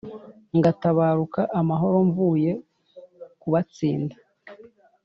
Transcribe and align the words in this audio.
ngatabaruka 0.57 1.41
amahoro 1.59 1.97
mvuye 2.09 2.51
kubatsinda 3.41 4.15